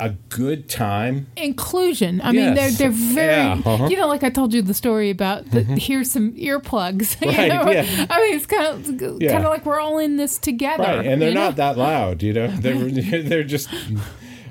a 0.00 0.10
good 0.28 0.68
time. 0.68 1.26
Inclusion. 1.36 2.20
I 2.22 2.30
mean, 2.32 2.54
they're 2.54 2.70
they're 2.70 2.90
very. 2.90 3.32
Yeah, 3.36 3.52
uh-huh. 3.54 3.70
Mm-hmm. 3.70 3.86
You 3.90 3.96
know, 3.96 4.06
like 4.06 4.22
I 4.22 4.30
told 4.30 4.54
you 4.54 4.62
the 4.62 4.74
story 4.74 5.10
about 5.10 5.50
the, 5.50 5.62
here's 5.64 6.10
some 6.10 6.32
earplugs. 6.34 7.20
you 7.24 7.28
Right, 7.30 7.48
know? 7.48 7.68
yeah. 7.70 8.06
I 8.08 8.20
mean, 8.20 8.36
it's 8.36 8.46
kind 8.46 8.66
of 9.02 9.20
Yeah. 9.22 9.32
kind 9.32 9.44
of 9.44 9.50
like 9.50 9.66
we're 9.66 9.80
all 9.80 9.98
in 9.98 10.16
this 10.16 10.38
together. 10.38 10.84
Right, 10.84 11.04
and 11.06 11.20
they're 11.20 11.30
you 11.30 11.34
know? 11.34 11.46
not 11.46 11.56
that 11.56 11.76
loud. 11.76 12.22
You 12.22 12.32
know, 12.32 12.46
they're 12.48 12.74
they're 13.22 13.42
just. 13.44 13.68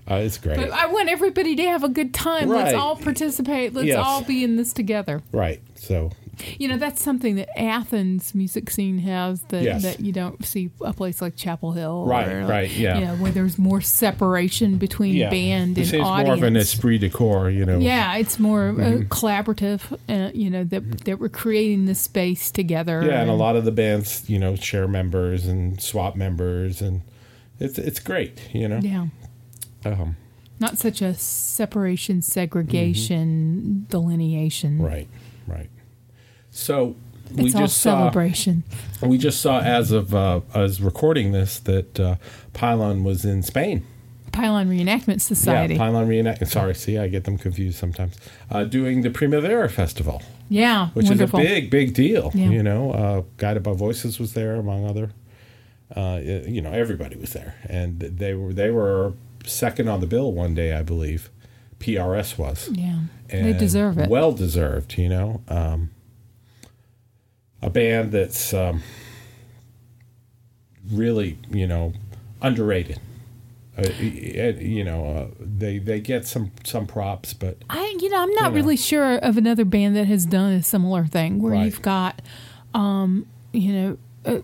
Uh, 0.09 0.15
it's 0.15 0.37
great. 0.37 0.55
But 0.57 0.71
I 0.71 0.87
want 0.87 1.09
everybody 1.09 1.55
to 1.57 1.63
have 1.63 1.83
a 1.83 1.89
good 1.89 2.13
time. 2.13 2.47
Let's 2.49 2.73
all 2.73 2.95
participate. 2.95 3.73
Let's 3.73 3.87
Yes. 3.87 3.97
all 4.05 4.23
be 4.23 4.43
in 4.43 4.55
this 4.57 4.73
together. 4.73 5.21
right. 5.31 5.61
So 5.75 6.11
You 6.59 6.67
know, 6.67 6.77
that's 6.77 7.01
something 7.01 7.35
that 7.35 7.49
Athens 7.59 8.35
music 8.35 8.69
scene 8.69 8.99
has 8.99 9.41
that, 9.49 9.63
Yes. 9.63 9.83
that 9.83 9.99
you 9.99 10.11
don't 10.11 10.43
see 10.45 10.69
a 10.81 10.93
place 10.93 11.21
like 11.21 11.35
Chapel 11.35 11.71
Hill. 11.71 12.05
Right, 12.05 12.27
or, 12.27 12.45
right, 12.45 12.69
yeah. 12.71 12.97
You 12.99 13.05
know, 13.05 13.15
where 13.15 13.31
there's 13.31 13.57
more 13.57 13.81
separation 13.81 14.77
between 14.77 15.15
yeah, 15.15 15.29
band 15.29 15.77
and 15.77 15.79
is 15.79 15.93
audience. 15.93 16.27
more 16.27 16.33
of 16.35 16.43
an 16.43 16.55
esprit 16.55 16.99
de 16.99 17.09
corps. 17.09 17.49
You 17.49 17.65
know. 17.65 17.79
Yeah, 17.79 18.17
it's 18.17 18.37
more 18.39 18.71
Mm-hmm. 18.73 18.81
uh, 18.81 19.05
collaborative. 19.07 19.81
Uh, 20.09 20.31
you 20.33 20.49
know 20.49 20.63
that 20.63 21.05
that 21.05 21.19
we're 21.19 21.29
creating 21.29 21.85
this 21.85 22.01
space 22.01 22.51
together. 22.51 23.03
Yeah, 23.05 23.21
and 23.21 23.29
a 23.29 23.33
lot 23.33 23.55
of 23.55 23.65
the 23.65 23.71
bands, 23.71 24.29
you 24.29 24.39
know, 24.39 24.55
share 24.55 24.87
members 24.87 25.45
and 25.47 25.81
swap 25.81 26.15
members, 26.15 26.81
and 26.81 27.01
it's 27.59 27.77
it's 27.79 27.99
great. 27.99 28.39
You 28.53 28.67
know. 28.67 28.79
Yeah, 28.81 29.07
Um, 29.85 30.15
not 30.59 30.77
such 30.77 31.01
a 31.01 31.13
separation, 31.13 32.21
segregation, 32.21 33.85
delineation. 33.89 34.73
Mm-hmm. 34.75 34.85
right. 34.85 35.07
Right. 35.47 35.69
So 36.51 36.95
we 37.35 37.45
It's 37.45 37.55
all 37.55 37.61
just 37.61 37.77
saw. 37.77 37.97
celebration. 37.99 38.63
We 39.01 39.17
just 39.17 39.41
saw 39.41 39.59
as 39.59 39.91
of 39.91 40.15
uh, 40.15 40.41
as 40.53 40.81
recording 40.81 41.31
this 41.31 41.59
that 41.59 41.99
uh, 41.99 42.15
Pylon 42.53 43.03
was 43.03 43.25
in 43.25 43.43
Spain. 43.43 43.85
Pylon 44.31 44.69
Reenactment 44.69 45.21
Society. 45.21 45.73
Yeah, 45.73 45.79
Pylon 45.79 46.07
reenact. 46.07 46.45
Sorry, 46.47 46.75
see, 46.75 46.97
I 46.99 47.07
get 47.07 47.23
them 47.23 47.37
confused 47.39 47.79
sometimes. 47.79 48.15
Uh, 48.51 48.65
doing 48.65 49.01
the 49.01 49.09
Primavera 49.09 49.67
Festival, 49.67 50.21
Yeah, 50.47 50.89
which 50.89 51.07
wonderful. 51.07 51.39
is 51.39 51.45
a 51.45 51.49
big, 51.49 51.69
big 51.71 51.93
deal. 51.95 52.31
Yeah. 52.35 52.49
You 52.49 52.61
know, 52.61 52.91
uh, 52.91 53.23
Guided 53.37 53.63
by 53.63 53.73
Voices 53.73 54.19
was 54.19 54.33
there, 54.33 54.55
among 54.55 54.85
other. 54.85 55.09
Uh, 55.95 56.19
you 56.21 56.61
know, 56.61 56.71
everybody 56.71 57.15
was 57.15 57.33
there, 57.33 57.55
and 57.67 57.99
they 57.99 58.33
were 58.35 58.53
they 58.53 58.69
were 58.69 59.13
second 59.45 59.87
on 59.87 60.01
the 60.01 60.07
bill 60.07 60.31
one 60.33 60.53
day, 60.53 60.73
I 60.73 60.83
believe. 60.83 61.29
PRS 61.79 62.37
was. 62.37 62.69
Yeah, 62.73 62.99
they 63.29 63.53
deserve 63.53 63.97
it. 63.97 64.07
Well 64.09 64.33
deserved, 64.33 64.97
you 64.99 65.09
know. 65.09 65.41
Um, 65.47 65.89
a 67.61 67.69
band 67.69 68.11
that's 68.11 68.53
um, 68.53 68.81
really, 70.91 71.37
you 71.51 71.67
know, 71.67 71.93
underrated. 72.41 72.99
Uh, 73.77 73.89
you 73.99 74.83
know, 74.83 75.05
uh, 75.05 75.27
they 75.39 75.77
they 75.77 75.99
get 75.99 76.25
some 76.25 76.51
some 76.63 76.87
props, 76.87 77.33
but 77.33 77.57
I, 77.69 77.95
you 77.99 78.09
know, 78.09 78.21
I'm 78.23 78.31
not 78.33 78.45
You 78.45 78.49
know. 78.49 78.55
really 78.55 78.77
sure 78.77 79.17
of 79.17 79.37
another 79.37 79.65
band 79.65 79.95
that 79.95 80.07
has 80.07 80.25
done 80.25 80.53
a 80.53 80.63
similar 80.63 81.05
thing 81.05 81.39
where 81.41 81.51
Right. 81.53 81.65
you've 81.65 81.83
got, 81.83 82.21
um, 82.73 83.27
you 83.53 83.73
know, 83.73 83.97
uh, 84.25 84.39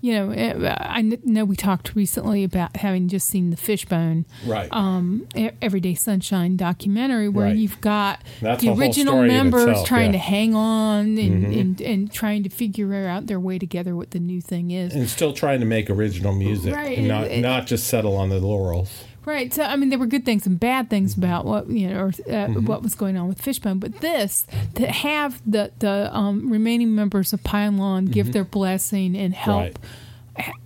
you 0.00 0.14
know, 0.14 0.32
uh, 0.32 0.76
I 0.80 1.02
know 1.24 1.44
we 1.44 1.56
talked 1.56 1.94
recently 1.94 2.44
about 2.44 2.76
having 2.76 3.08
just 3.08 3.28
seen 3.28 3.50
the 3.50 3.56
Fishbone, 3.56 4.24
right, 4.46 4.68
um, 4.72 5.26
Everyday 5.60 5.94
Sunshine 5.94 6.56
documentary, 6.56 7.28
where 7.28 7.46
Right. 7.46 7.56
you've 7.56 7.80
got 7.80 8.20
That's 8.40 8.62
the 8.62 8.70
original 8.72 9.22
members 9.22 9.66
itself, 9.66 9.86
trying 9.86 10.12
yeah. 10.14 10.18
Mm-hmm. 10.20 10.30
to 10.30 10.36
hang 10.36 10.54
on 10.54 11.18
and, 11.18 11.44
and 11.54 11.80
and 11.80 12.12
trying 12.12 12.42
to 12.44 12.48
figure 12.48 12.94
out 13.08 13.26
their 13.26 13.40
way 13.40 13.58
together. 13.58 13.94
What 13.96 14.10
the 14.12 14.20
new 14.20 14.40
thing 14.40 14.70
is, 14.70 14.94
and 14.94 15.08
still 15.08 15.32
trying 15.32 15.60
to 15.60 15.66
make 15.66 15.90
original 15.90 16.32
music, 16.34 16.74
Right, 16.74 16.98
and 16.98 17.08
not 17.08 17.24
it- 17.26 17.40
not 17.42 17.66
just 17.66 17.86
settle 17.86 18.16
on 18.16 18.28
the 18.30 18.38
laurels. 18.40 19.04
Right. 19.26 19.52
So 19.52 19.62
I 19.62 19.76
mean, 19.76 19.90
there 19.90 19.98
were 19.98 20.06
good 20.06 20.24
things 20.24 20.46
and 20.46 20.58
bad 20.58 20.88
things 20.90 21.16
about 21.16 21.44
what 21.44 21.68
you 21.68 21.88
know, 21.88 22.00
or 22.00 22.06
uh, 22.08 22.10
Mm-hmm. 22.10 22.64
what 22.66 22.82
was 22.82 22.94
going 22.94 23.16
on 23.16 23.28
with 23.28 23.40
Fishbone. 23.40 23.78
But 23.78 24.00
this 24.00 24.46
to 24.76 24.86
have 24.86 25.40
the 25.50 25.70
the 25.78 26.14
um, 26.16 26.50
remaining 26.50 26.94
members 26.94 27.32
of 27.32 27.42
Pylon 27.44 28.06
give 28.06 28.32
their 28.32 28.44
blessing 28.44 29.16
and 29.16 29.34
help 29.34 29.60
Mm-hmm. 29.60 29.82
Right. 29.82 29.90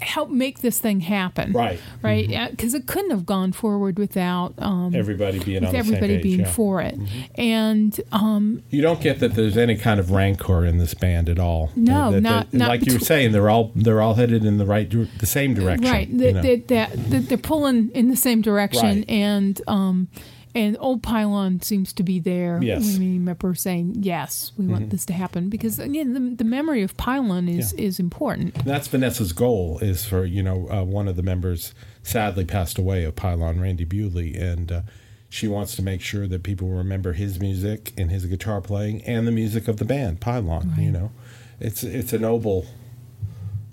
Help 0.00 0.30
make 0.30 0.60
this 0.60 0.78
thing 0.78 1.00
happen. 1.00 1.52
Right. 1.52 1.78
Mm-hmm. 1.78 2.06
Right. 2.06 2.50
Because 2.50 2.74
it 2.74 2.86
couldn't 2.86 3.10
have 3.10 3.26
gone 3.26 3.52
forward 3.52 3.98
without 3.98 4.54
um, 4.58 4.94
Everybody 4.94 5.38
being 5.38 5.64
with 5.64 5.74
everybody 5.74 6.16
page. 6.16 6.22
being 6.22 6.40
yeah. 6.40 6.46
Mm-hmm. 6.46 6.54
for 6.54 6.80
it. 6.82 6.98
And 7.36 8.00
um, 8.12 8.62
You 8.70 8.82
don't 8.82 9.00
get 9.00 9.20
that 9.20 9.34
there's 9.34 9.56
any 9.56 9.76
kind 9.76 9.98
of 10.00 10.10
rancor 10.10 10.64
in 10.64 10.78
this 10.78 10.94
band 10.94 11.28
at 11.28 11.38
all. 11.38 11.70
No, 11.76 12.12
That- 12.12 12.20
not- 12.22 12.50
that- 12.50 12.56
not 12.56 12.68
like 12.68 12.86
you 12.86 12.94
were 12.94 12.98
saying. 13.00 13.32
They're 13.32 13.50
all 13.50 13.72
they're 13.74 14.00
all 14.02 14.14
headed 14.14 14.44
in 14.44 14.58
the 14.58 14.66
right, 14.66 14.88
the 14.90 15.26
same 15.26 15.54
direction. 15.54 15.90
Right. 15.90 16.08
you 16.08 16.18
That 16.18 16.32
know. 16.34 16.42
that 16.42 16.68
that 16.68 17.10
that 17.10 17.28
they're 17.28 17.38
pulling 17.38 17.90
in 17.90 18.08
the 18.08 18.16
same 18.16 18.40
direction, 18.42 18.82
Right. 19.00 19.10
and 19.10 19.60
um, 19.66 20.08
and 20.54 20.76
old 20.80 21.02
pylon 21.02 21.60
seems 21.60 21.92
to 21.94 22.02
be 22.02 22.20
there. 22.20 22.60
Yes. 22.62 22.84
Mm-hmm. 22.84 23.02
I 23.02 23.06
remember 23.06 23.54
saying 23.54 23.96
yes, 24.00 24.52
we 24.56 24.66
want 24.66 24.90
this 24.90 25.04
to 25.06 25.12
happen 25.12 25.48
because 25.48 25.78
again, 25.78 26.14
the, 26.14 26.36
the 26.36 26.44
memory 26.48 26.82
of 26.82 26.96
pylon 26.96 27.48
is 27.48 27.72
Yeah. 27.76 27.86
is 27.86 27.98
important. 27.98 28.54
That's 28.64 28.86
Vanessa's 28.88 29.32
goal 29.32 29.78
is 29.80 30.04
for 30.04 30.24
you 30.24 30.42
know 30.42 30.68
uh, 30.70 30.84
one 30.84 31.08
of 31.08 31.16
the 31.16 31.22
members 31.22 31.74
sadly 32.02 32.44
passed 32.44 32.78
away 32.78 33.04
of 33.04 33.16
Pylon, 33.16 33.60
Randy 33.60 33.84
Bewley, 33.84 34.36
and 34.36 34.70
uh, 34.70 34.82
she 35.28 35.48
wants 35.48 35.74
to 35.76 35.82
make 35.82 36.00
sure 36.00 36.26
that 36.28 36.42
people 36.42 36.68
remember 36.68 37.14
his 37.14 37.40
music 37.40 37.92
and 37.98 38.10
his 38.10 38.26
guitar 38.26 38.60
playing 38.60 39.02
and 39.02 39.26
the 39.26 39.32
music 39.32 39.66
of 39.68 39.78
the 39.78 39.84
band 39.84 40.20
Pylon. 40.20 40.72
You 40.78 40.92
know, 40.92 41.10
it's 41.58 41.82
it's 41.82 42.12
a 42.12 42.18
noble, 42.18 42.66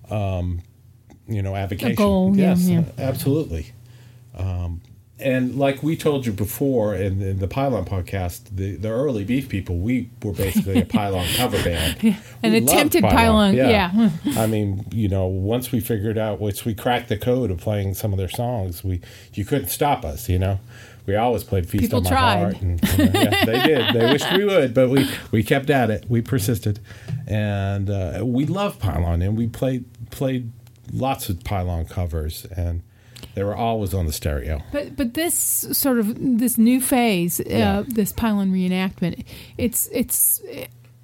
um, 0.09 0.61
you 1.27 1.41
know, 1.41 1.55
avocation. 1.55 1.95
goal, 1.95 2.35
yeah, 2.35 2.49
yes, 2.55 2.67
yeah. 2.67 2.83
absolutely. 2.97 3.73
Um, 4.35 4.81
and 5.21 5.55
like 5.55 5.83
we 5.83 5.95
told 5.95 6.25
you 6.25 6.31
before 6.31 6.95
in, 6.95 7.21
in 7.21 7.39
the 7.39 7.47
Pylon 7.47 7.85
podcast, 7.85 8.43
the, 8.51 8.75
the 8.75 8.89
early 8.89 9.23
Beef 9.23 9.47
People, 9.49 9.77
we 9.77 10.09
were 10.23 10.33
basically 10.33 10.79
a 10.81 10.85
Pylon 10.97 11.27
cover 11.35 11.61
band. 11.63 11.97
An 12.43 12.51
We 12.51 12.57
attempted 12.57 13.03
Pylon, 13.03 13.55
yeah. 13.55 14.11
I 14.37 14.47
mean, 14.47 14.85
you 14.91 15.07
know, 15.07 15.27
once 15.27 15.71
we 15.71 15.79
figured 15.79 16.17
out, 16.17 16.39
once 16.39 16.65
we 16.65 16.73
cracked 16.73 17.09
the 17.09 17.17
code 17.17 17.51
of 17.51 17.59
playing 17.59 17.93
some 17.93 18.11
of 18.11 18.17
their 18.17 18.29
songs, 18.29 18.83
we 18.83 19.01
you 19.33 19.45
couldn't 19.45 19.69
stop 19.69 20.03
us. 20.03 20.27
You 20.27 20.39
know, 20.39 20.59
we 21.05 21.15
always 21.15 21.43
played 21.43 21.69
"Feast 21.69 21.85
People 21.85 21.97
on 21.99 22.03
My 22.03 22.09
tried. 22.09 22.37
Heart." 22.37 22.61
And, 22.61 22.81
you 22.97 23.05
know, 23.05 23.19
yeah, 23.21 23.45
they 23.45 23.61
did. 23.63 23.95
They 23.95 24.11
wished 24.11 24.31
we 24.33 24.45
would, 24.45 24.73
but 24.73 24.89
we 24.89 25.09
we 25.31 25.43
kept 25.43 25.69
at 25.69 25.89
it. 25.89 26.05
We 26.09 26.21
persisted, 26.21 26.79
and 27.27 27.89
uh, 27.89 28.21
we 28.23 28.45
love 28.45 28.79
Pylon, 28.79 29.21
and 29.21 29.37
we 29.37 29.47
played 29.47 29.85
played 30.09 30.51
lots 30.91 31.29
of 31.29 31.43
Pylon 31.43 31.85
covers, 31.85 32.45
and 32.55 32.83
they 33.35 33.43
were 33.43 33.55
always 33.55 33.93
on 33.93 34.05
the 34.05 34.11
stereo. 34.13 34.61
But 34.71 34.95
but 34.95 35.13
this 35.13 35.35
sort 35.71 35.99
of 35.99 36.15
this 36.39 36.57
new 36.57 36.81
phase, 36.81 37.41
Yeah. 37.45 37.79
uh, 37.79 37.83
this 37.87 38.11
pylon 38.11 38.51
reenactment, 38.51 39.23
it's 39.57 39.87
it's 39.91 40.41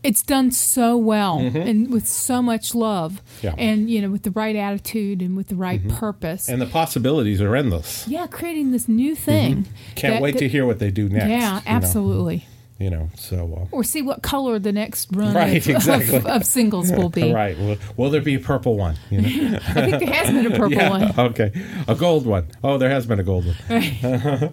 it's 0.04 0.22
done 0.22 0.52
so 0.52 0.96
well 0.96 1.40
and 1.40 1.92
with 1.92 2.08
so 2.08 2.42
much 2.42 2.76
love, 2.76 3.14
Mm-hmm. 3.14 3.46
Yeah. 3.46 3.52
Mm-hmm. 3.52 3.60
and 3.60 3.90
you 3.90 4.02
know 4.02 4.10
with 4.10 4.24
the 4.24 4.32
right 4.32 4.56
attitude 4.56 5.22
and 5.22 5.36
with 5.36 5.48
the 5.48 5.56
right 5.56 5.86
purpose. 5.90 6.48
And 6.50 6.62
the 6.62 6.66
possibilities 6.68 7.42
are 7.42 7.56
endless. 7.56 8.08
yeah, 8.08 8.28
creating 8.28 8.72
this 8.72 8.88
new 8.88 9.16
thing. 9.16 9.66
Can't 9.96 10.16
that- 10.16 10.22
wait 10.22 10.38
to 10.38 10.48
hear 10.48 10.66
what 10.66 10.80
they 10.80 10.92
do 10.92 11.10
next. 11.10 11.30
Yeah, 11.30 11.62
know. 11.66 12.48
You 12.80 12.92
know, 12.92 13.10
so. 13.16 13.68
Uh, 13.72 13.76
Or 13.76 13.84
see 13.84 14.02
what 14.04 14.22
color 14.22 14.60
the 14.60 14.72
next 14.72 15.10
run 15.12 15.34
Right, 15.34 15.58
of, 15.68 15.76
exactly. 15.76 16.16
of, 16.18 16.26
of 16.28 16.46
singles 16.46 16.92
will 16.92 17.10
be. 17.10 17.32
Right. 17.38 17.58
Will, 17.58 17.78
will 17.98 18.10
there 18.12 18.22
be 18.22 18.36
a 18.36 18.40
purple 18.40 18.78
one? 18.78 18.98
You 19.10 19.22
know? 19.22 19.28
I 19.68 19.74
think 19.90 20.00
there 20.00 20.14
has 20.14 20.28
been 20.32 20.46
a 20.46 20.52
purple 20.52 20.72
yeah. 20.78 20.90
one. 20.90 21.20
Okay. 21.32 21.52
A 21.88 21.96
gold 21.96 22.26
one. 22.28 22.48
Oh, 22.64 22.78
there 22.78 22.90
has 22.92 23.06
been 23.08 23.20
a 23.20 23.24
gold 23.24 23.46
one. 23.48 23.56
Right. 23.68 24.52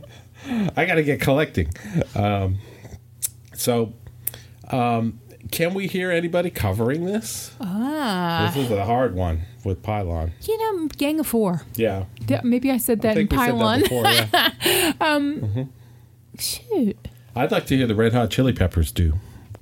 I 0.77 0.85
got 0.87 0.95
to 0.97 1.03
get 1.03 1.21
collecting. 1.21 1.69
Um, 2.15 2.59
so, 3.55 3.93
um, 4.71 5.21
can 5.51 5.75
we 5.75 5.87
hear 5.87 6.11
anybody 6.11 6.49
covering 6.51 7.05
this? 7.05 7.53
Ah, 7.61 8.51
This 8.55 8.65
is 8.65 8.71
a 8.71 8.85
hard 8.87 9.15
one 9.15 9.43
with 9.65 9.83
Pylon. 9.83 10.33
you 10.43 10.57
know, 10.59 10.89
Gang 10.97 11.21
of 11.21 11.27
Four. 11.27 11.63
Yeah. 11.77 12.05
Yeah, 12.27 12.41
Maybe 12.43 12.71
I 12.71 12.79
said 12.79 13.01
I 13.05 13.09
that 13.15 13.19
in 13.19 13.29
we 13.31 13.37
said 13.37 13.51
Pylon. 13.51 13.81
that 13.81 13.89
before. 13.89 14.05
Yeah. 15.59 15.65
Shoot. 16.39 16.97
I'd 17.37 17.51
like 17.51 17.67
to 17.67 17.77
hear 17.77 17.87
the 17.87 17.95
Red 17.95 18.13
Hot 18.13 18.31
Chili 18.31 18.53
Peppers 18.53 18.93
do 18.93 19.15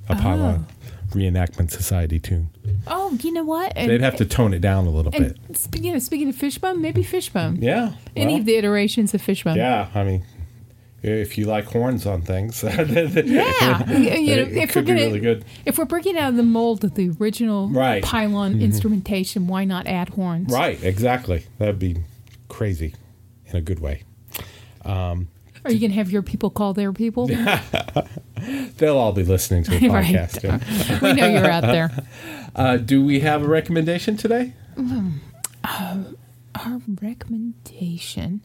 a 0.09 0.15
Pylon 0.15 0.67
reenactment 1.11 1.71
society 1.71 2.19
tune. 2.19 2.51
Oh, 2.87 3.17
you 3.23 3.33
know 3.33 3.45
what? 3.45 3.73
And, 3.77 3.91
They'd 3.91 4.01
have 4.01 4.17
to 4.17 4.25
tone 4.25 4.53
it 4.55 4.61
down 4.61 4.87
a 4.87 4.91
little 4.91 5.11
bit. 5.13 5.37
sp- 5.57 5.77
you 5.81 5.93
know, 5.93 5.99
speaking 5.99 6.29
of 6.29 6.37
Fishbone, 6.37 6.81
maybe 6.81 7.03
Fishbone. 7.03 7.57
Yeah. 7.63 7.93
Any 8.17 8.39
of 8.39 8.45
the 8.47 8.57
iterations 8.57 9.13
of 9.15 9.21
Fishbone. 9.23 9.57
Yeah. 9.57 9.89
I 9.95 10.05
mean, 10.05 10.25
if 11.03 11.37
you 11.37 11.45
like 11.47 11.65
horns 11.67 12.07
on 12.07 12.23
things, 12.23 12.63
Yeah, 12.67 12.73
you 12.79 12.87
know, 13.27 14.43
it 14.43 14.57
if 14.57 14.73
could 14.73 14.87
we're 14.87 14.95
be 14.95 15.01
gonna 15.01 15.07
really 15.07 15.21
good. 15.21 15.45
if 15.67 15.77
we're 15.79 15.85
breaking 15.85 16.17
out 16.17 16.31
of 16.31 16.37
the 16.37 16.43
mold 16.43 16.85
of 16.85 16.95
the 16.95 17.11
original 17.21 17.69
Right. 17.69 18.03
Mm-hmm. 18.03 18.11
pylon 18.11 18.61
instrumentation, 18.63 19.47
why 19.49 19.65
not 19.65 19.87
add 19.87 20.11
horns? 20.11 20.53
Right, 20.53 20.83
exactly. 20.83 21.45
That'd 21.59 21.79
be 21.79 21.97
crazy 22.49 22.95
in 23.47 23.57
a 23.57 23.61
good 23.61 23.81
way. 23.81 24.03
Are 25.65 25.73
you 25.73 25.81
gonna 25.81 25.95
have 25.95 26.11
your 26.11 26.23
people 26.23 26.51
call 26.51 26.75
their 26.75 26.93
people? 26.93 27.27
They'll 28.79 28.97
all 28.99 29.13
be 29.13 29.23
listening 29.23 29.63
to 29.65 29.71
the 29.79 29.89
Right. 29.91 30.15
podcast. 30.15 30.43
yeah. 30.43 30.99
we 31.01 31.13
know 31.13 31.29
you're 31.29 31.51
out 31.51 31.63
there. 31.63 31.91
Uh, 32.55 32.77
do 32.77 33.03
we 33.03 33.21
have 33.21 33.43
a 33.43 33.47
recommendation 33.47 34.15
today? 34.15 34.53
Our 35.65 36.81
recommendation. 37.01 38.43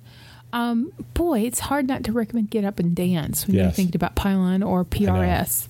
Um, 0.54 0.94
boy, 1.14 1.42
it's 1.42 1.60
hard 1.60 1.88
not 1.90 2.04
to 2.06 2.14
recommend 2.14 2.50
Get 2.50 2.64
Up 2.64 2.80
and 2.80 2.96
Dance 2.96 3.46
when 3.46 3.58
you're 3.58 3.70
thinking 3.72 3.98
about 3.98 4.16
Pylon 4.16 4.64
or 4.64 4.86
PRS. 4.86 5.68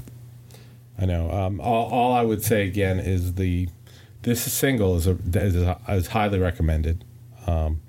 I 0.99 1.05
know. 1.05 1.31
Um, 1.31 1.59
all, 1.59 1.87
all 1.89 2.13
I 2.13 2.21
would 2.21 2.43
say 2.43 2.67
again 2.67 2.99
is 2.99 3.33
the 3.35 3.69
this 4.21 4.41
single 4.51 4.95
is 4.97 5.07
a, 5.07 5.17
is, 5.33 5.55
a, 5.55 5.79
is 5.89 6.07
highly 6.07 6.37
recommended. 6.37 7.03
Um, 7.47 7.81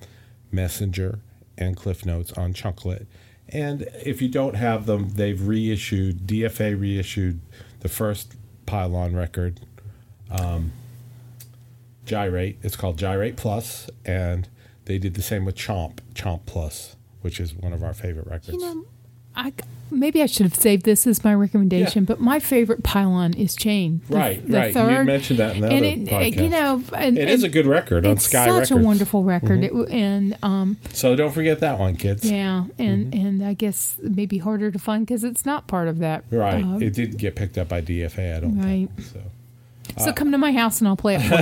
Messenger 0.50 1.18
and 1.58 1.76
Cliff 1.76 2.06
Notes 2.06 2.32
on 2.32 2.54
Chunklet. 2.54 3.06
And 3.50 3.88
if 4.04 4.20
you 4.20 4.28
don't 4.28 4.54
have 4.54 4.86
them, 4.86 5.10
they've 5.10 5.40
reissued 5.46 6.26
DFA 6.26 6.78
reissued 6.78 7.40
the 7.80 7.88
first 7.88 8.34
Pylon 8.66 9.16
record, 9.16 9.60
um, 10.30 10.72
Gyrate. 12.04 12.58
It's 12.62 12.76
called 12.76 12.98
Gyrate 12.98 13.36
Plus, 13.36 13.88
and 14.04 14.48
they 14.84 14.98
did 14.98 15.14
the 15.14 15.22
same 15.22 15.44
with 15.44 15.54
Chomp 15.54 15.98
Chomp 16.14 16.44
Plus, 16.46 16.96
which 17.22 17.40
is 17.40 17.54
one 17.54 17.72
of 17.72 17.82
our 17.82 17.94
favorite 17.94 18.26
records. 18.26 18.54
You 18.54 18.58
know, 18.58 18.84
I 19.34 19.52
maybe 19.90 20.22
I 20.22 20.26
should 20.26 20.44
have 20.46 20.54
saved 20.54 20.84
this 20.84 21.06
as 21.06 21.22
my 21.24 21.34
recommendation, 21.34 22.02
Yeah. 22.04 22.06
but 22.06 22.20
my 22.20 22.38
favorite 22.38 22.82
pylon 22.82 23.34
is 23.34 23.54
Chain. 23.56 24.00
The- 24.08 24.16
Right, 24.16 24.46
the 24.46 24.56
right. 24.58 24.74
You 24.74 25.04
mentioned 25.04 25.38
that 25.38 25.56
in 25.56 25.62
the 25.62 25.68
and 25.68 25.76
other 25.76 25.86
it, 25.86 26.34
podcast. 26.34 26.42
you 26.42 26.48
know, 26.50 26.82
and, 26.94 27.18
it 27.18 27.28
is 27.28 27.42
a 27.42 27.48
good 27.48 27.66
record 27.66 28.06
on 28.06 28.18
Sky 28.18 28.44
such 28.46 28.52
Records. 28.52 28.70
Mm-hmm. 28.70 28.80
a 28.80 28.84
wonderful 28.86 29.24
record, 29.24 29.64
It 29.64 29.72
and 29.90 30.36
um, 30.42 30.76
So 30.92 31.16
don't 31.16 31.32
forget 31.32 31.60
that 31.60 31.78
one, 31.78 31.96
kids. 31.96 32.24
yeah, 32.30 32.64
and 32.78 33.12
Mm-hmm. 33.12 33.26
and 33.26 33.44
I 33.44 33.54
guess 33.54 33.96
maybe 34.02 34.38
harder 34.38 34.70
to 34.70 34.78
find 34.78 35.06
because 35.06 35.24
it's 35.24 35.44
not 35.46 35.66
part 35.66 35.88
of 35.88 35.98
that. 35.98 36.24
Right. 36.30 36.64
uh, 36.64 36.78
it 36.78 36.92
didn't 36.94 37.18
get 37.18 37.36
picked 37.36 37.56
up 37.58 37.68
by 37.68 37.80
DFA, 37.80 38.36
I 38.36 38.40
don't 38.40 38.58
Right. 38.58 38.88
think. 38.96 39.08
So. 39.96 40.04
so 40.04 40.12
come 40.12 40.30
to 40.32 40.38
my 40.38 40.52
house 40.52 40.80
and 40.80 40.88
I'll 40.88 40.96
play 40.96 41.16
it 41.16 41.22
for 41.22 41.40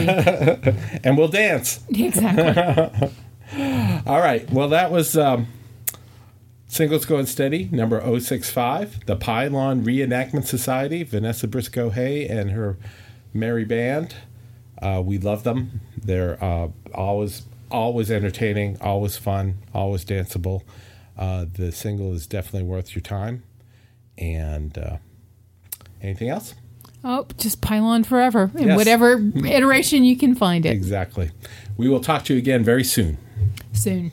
you, 0.73 0.75
And 1.05 1.17
we'll 1.19 1.29
dance. 1.29 1.81
exactly. 1.91 3.11
All 4.07 4.19
right. 4.21 4.49
Well, 4.53 4.69
that 4.71 4.91
was 4.91 5.17
um, 5.17 5.47
Singles 6.77 7.07
Going 7.07 7.25
Steady, 7.25 7.71
number 7.73 7.99
065, 8.03 9.07
the 9.07 9.17
Pylon 9.17 9.83
Reenactment 9.83 10.45
Society, 10.45 11.05
Vanessa 11.05 11.49
Briscoe 11.49 11.89
Hay 11.89 12.29
and 12.29 12.51
her 12.51 12.77
merry 13.33 13.65
band. 13.65 14.15
Uh, 14.83 15.01
we 15.03 15.17
love 15.17 15.43
them. 15.43 15.81
They're 15.97 16.37
uh, 16.45 16.69
always, 16.95 17.45
always 17.71 18.11
entertaining, 18.11 18.77
always 18.83 19.17
fun, 19.17 19.57
always 19.73 20.05
danceable. 20.05 20.65
Uh, 21.17 21.47
the 21.51 21.73
single 21.73 22.13
is 22.13 22.27
definitely 22.27 22.69
worth 22.69 22.95
your 22.95 23.01
time. 23.01 23.43
And 24.19 24.77
uh, 24.77 24.99
anything 26.03 26.29
else? 26.29 26.55
Oh, 27.03 27.27
just 27.39 27.63
pylon 27.63 28.05
forever 28.05 28.51
in 28.55 28.69
Yes. 28.69 28.77
whatever 28.77 29.13
iteration 29.47 30.05
you 30.05 30.19
can 30.19 30.35
find 30.35 30.67
it 30.67 30.73
Exactly. 30.73 31.31
We 31.79 31.89
will 31.89 32.01
talk 32.01 32.27
to 32.27 32.35
you 32.35 32.39
again 32.39 32.63
very 32.63 32.85
soon. 32.85 33.17
soon. 33.73 34.13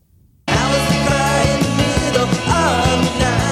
the 2.13 2.25
night. 3.19 3.50